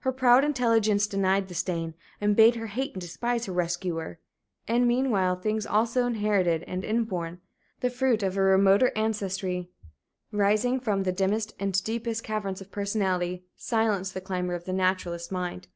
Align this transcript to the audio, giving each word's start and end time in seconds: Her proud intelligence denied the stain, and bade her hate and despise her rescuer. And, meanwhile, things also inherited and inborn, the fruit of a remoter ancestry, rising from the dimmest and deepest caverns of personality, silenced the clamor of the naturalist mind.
Her 0.00 0.12
proud 0.12 0.44
intelligence 0.44 1.06
denied 1.06 1.48
the 1.48 1.54
stain, 1.54 1.94
and 2.20 2.36
bade 2.36 2.56
her 2.56 2.66
hate 2.66 2.92
and 2.92 3.00
despise 3.00 3.46
her 3.46 3.54
rescuer. 3.54 4.18
And, 4.68 4.86
meanwhile, 4.86 5.34
things 5.34 5.64
also 5.64 6.04
inherited 6.04 6.62
and 6.64 6.84
inborn, 6.84 7.40
the 7.80 7.88
fruit 7.88 8.22
of 8.22 8.36
a 8.36 8.42
remoter 8.42 8.92
ancestry, 8.94 9.70
rising 10.30 10.78
from 10.78 11.04
the 11.04 11.10
dimmest 11.12 11.54
and 11.58 11.82
deepest 11.84 12.22
caverns 12.22 12.60
of 12.60 12.70
personality, 12.70 13.46
silenced 13.56 14.12
the 14.12 14.20
clamor 14.20 14.52
of 14.52 14.64
the 14.66 14.74
naturalist 14.74 15.32
mind. 15.32 15.68